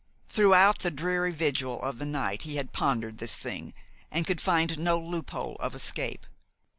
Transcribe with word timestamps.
Throughout 0.29 0.79
the 0.79 0.89
dreary 0.89 1.31
vigil 1.31 1.79
of 1.83 1.99
the 1.99 2.07
night 2.07 2.41
he 2.41 2.55
had 2.55 2.73
pondered 2.73 3.19
this 3.19 3.35
thing, 3.35 3.71
and 4.09 4.25
could 4.25 4.41
find 4.41 4.79
no 4.79 4.97
loophole 4.99 5.57
of 5.59 5.75
escape. 5.75 6.25